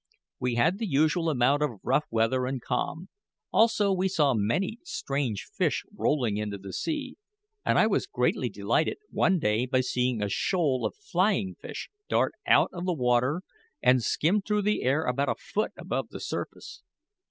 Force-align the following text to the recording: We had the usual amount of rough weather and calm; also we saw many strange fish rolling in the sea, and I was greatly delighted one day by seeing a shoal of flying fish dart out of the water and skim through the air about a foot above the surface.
We 0.39 0.55
had 0.55 0.79
the 0.79 0.87
usual 0.87 1.29
amount 1.29 1.61
of 1.61 1.79
rough 1.83 2.05
weather 2.09 2.47
and 2.47 2.59
calm; 2.59 3.09
also 3.53 3.93
we 3.93 4.07
saw 4.07 4.33
many 4.33 4.79
strange 4.83 5.43
fish 5.53 5.85
rolling 5.95 6.37
in 6.37 6.49
the 6.49 6.73
sea, 6.73 7.17
and 7.63 7.77
I 7.77 7.85
was 7.85 8.07
greatly 8.07 8.49
delighted 8.49 8.97
one 9.11 9.37
day 9.37 9.67
by 9.67 9.81
seeing 9.81 10.19
a 10.23 10.27
shoal 10.27 10.87
of 10.87 10.95
flying 10.97 11.53
fish 11.53 11.91
dart 12.09 12.33
out 12.47 12.71
of 12.73 12.85
the 12.87 12.93
water 12.93 13.43
and 13.79 14.01
skim 14.01 14.41
through 14.41 14.63
the 14.63 14.81
air 14.81 15.03
about 15.03 15.29
a 15.29 15.35
foot 15.35 15.71
above 15.77 16.09
the 16.09 16.19
surface. 16.19 16.81